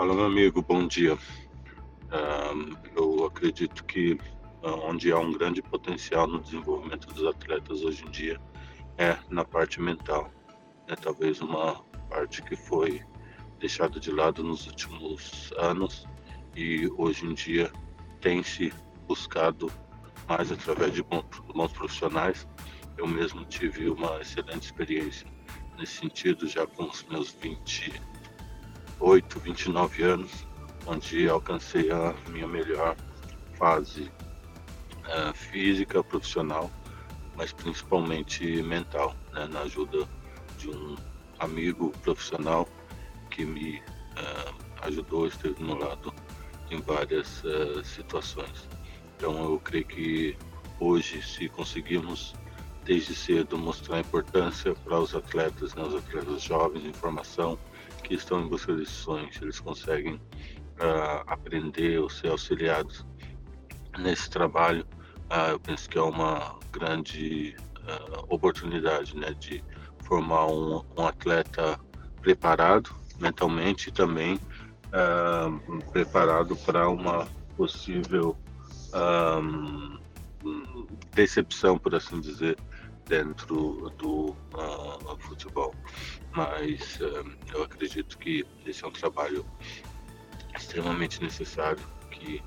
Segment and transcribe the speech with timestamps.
[0.00, 1.18] Fala, meu amigo, bom dia.
[2.96, 4.18] eu acredito que
[4.62, 8.40] ah, onde há um grande potencial no desenvolvimento dos atletas hoje em dia
[8.96, 10.30] é na parte mental.
[10.88, 13.04] É talvez uma parte que foi
[13.58, 16.08] deixada de lado nos últimos anos
[16.56, 17.70] e hoje em dia
[18.22, 18.72] tem se
[19.06, 19.70] buscado
[20.26, 22.48] mais através de bons profissionais.
[22.96, 25.26] Eu mesmo tive uma excelente experiência
[25.78, 27.32] nesse sentido já com os meus
[29.00, 30.46] 28, 29 anos,
[30.86, 32.94] onde alcancei a minha melhor
[33.54, 34.10] fase
[35.06, 36.70] uh, física, profissional,
[37.34, 40.06] mas principalmente mental, né, na ajuda
[40.58, 40.96] de um
[41.38, 42.68] amigo profissional
[43.30, 46.12] que me uh, ajudou, esteve meu lado
[46.70, 48.68] em várias uh, situações.
[49.16, 50.36] Então eu creio que
[50.78, 52.34] hoje, se conseguirmos
[52.84, 57.58] desde cedo mostrar a importância para os atletas, né, os atletas jovens em formação
[58.02, 63.06] que estão em busca desses sonhos, eles conseguem uh, aprender ou ser auxiliados
[63.98, 64.86] nesse trabalho.
[65.30, 69.62] Uh, eu penso que é uma grande uh, oportunidade né, de
[70.04, 71.78] formar um, um, atleta
[72.20, 74.40] preparado mentalmente e também
[75.92, 78.36] preparado para uma possível
[81.14, 82.56] decepção, por assim dizer,
[83.10, 85.74] dentro do uh, futebol.
[86.32, 89.44] Mas uh, eu acredito que esse é um trabalho
[90.56, 92.42] extremamente necessário, que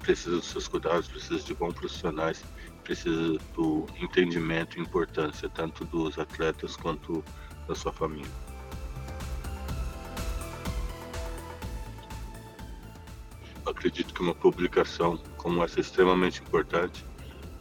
[0.00, 2.44] precisa dos seus cuidados, precisa de bons profissionais,
[2.84, 7.24] precisa do entendimento e importância tanto dos atletas quanto
[7.66, 8.30] da sua família.
[13.78, 17.04] acredito que uma publicação como essa é extremamente importante,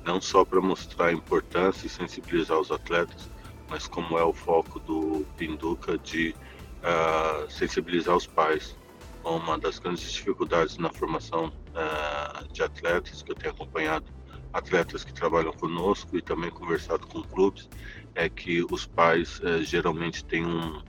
[0.04, 3.30] não só para mostrar a importância e sensibilizar os atletas,
[3.70, 6.36] mas como é o foco do Pinduca de
[6.78, 8.76] uh, sensibilizar os pais.
[9.24, 14.06] Uma das grandes dificuldades na formação uh, de atletas que eu tenho acompanhado,
[14.54, 17.70] atletas que trabalham conosco e também conversado com clubes,
[18.16, 20.82] é que os pais uh, geralmente têm um,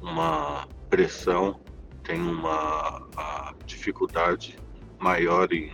[0.00, 1.60] uma pressão,
[2.04, 3.02] têm uma
[3.66, 4.56] dificuldade
[4.98, 5.72] maior em,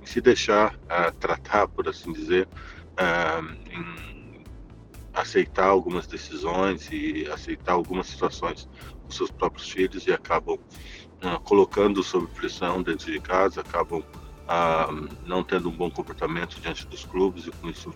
[0.00, 2.46] em se deixar uh, tratar, por assim dizer,
[3.70, 4.13] em
[5.14, 8.68] aceitar algumas decisões e aceitar algumas situações
[9.02, 14.02] com seus próprios filhos e acabam uh, colocando sob pressão dentro de casa, acabam
[15.24, 17.94] não tendo um bom comportamento diante dos clubes e com isso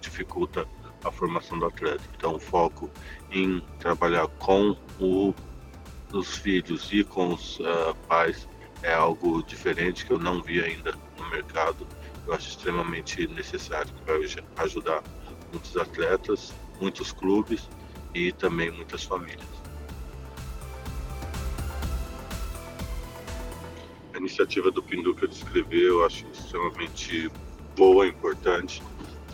[0.00, 0.66] dificulta
[1.04, 2.02] a formação do atleta.
[2.16, 2.90] Então, foco
[3.30, 5.34] em trabalhar com o,
[6.12, 8.48] os filhos e com os uh, pais
[8.82, 11.86] é algo diferente que eu não vi ainda no mercado.
[12.26, 15.02] Eu acho extremamente necessário, que vai ajudar
[15.52, 17.68] muitos atletas, muitos clubes
[18.14, 19.48] e também muitas famílias.
[24.14, 27.30] A iniciativa do Pinduca de escrever eu acho extremamente
[27.76, 28.82] boa, importante.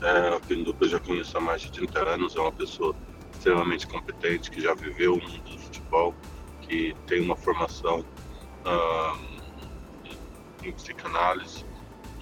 [0.03, 2.95] É, a Pinduca já conheço há mais de 30 anos, é uma pessoa
[3.33, 6.15] extremamente competente, que já viveu o mundo do futebol,
[6.63, 8.05] que tem uma formação
[10.63, 11.65] em psicanálise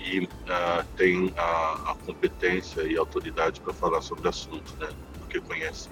[0.04, 4.88] e uh, tem a, a, competência e autoridade para falar sobre o assunto, né?
[5.18, 5.88] Porque conhece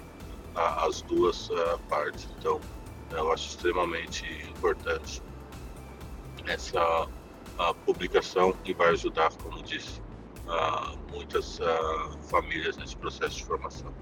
[0.55, 2.29] as duas uh, partes.
[2.37, 2.61] Então,
[3.11, 5.21] eu acho extremamente importante
[6.45, 7.07] essa
[7.85, 10.01] publicação que vai ajudar, como disse,
[11.11, 11.59] muitas
[12.29, 13.93] famílias nesse processo de formação.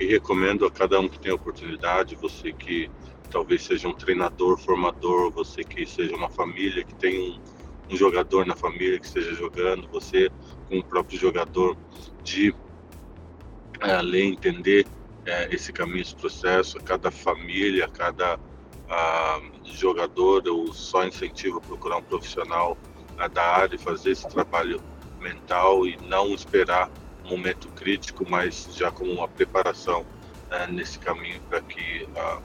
[0.00, 2.90] E recomendo a cada um que tem a oportunidade, você que
[3.30, 7.40] talvez seja um treinador, formador, você que seja uma família que tem um,
[7.92, 10.30] um jogador na família que esteja jogando, você
[10.68, 11.76] com o próprio jogador
[12.24, 12.54] de
[13.80, 14.86] é, ler, entender
[15.26, 18.40] é, esse caminho, esse processo, cada família, cada
[18.88, 22.76] ah, jogador, eu só incentivo a procurar um profissional
[23.18, 24.80] ah, da área e fazer esse trabalho
[25.20, 26.90] mental e não esperar
[27.30, 30.04] momento crítico, mas já como uma preparação
[30.50, 32.40] é, nesse caminho para que ah,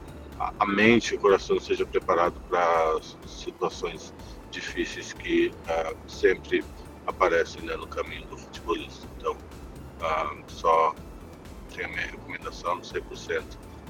[0.58, 4.12] a mente e o coração seja preparado para situações
[4.50, 6.64] difíceis que uh, sempre
[7.06, 9.06] aparecem né, no caminho do futebolista.
[9.16, 10.94] Então, uh, só
[11.74, 13.42] tenho a minha recomendação, 100%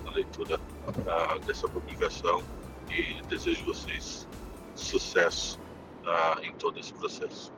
[0.04, 2.42] na leitura uh, dessa publicação
[2.90, 4.28] e desejo vocês
[4.74, 5.58] sucesso
[6.42, 7.52] em todo esse processo.